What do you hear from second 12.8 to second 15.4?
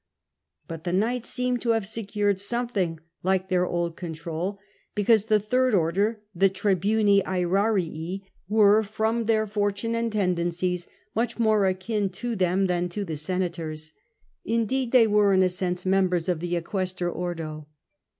to the senators: indeed, they were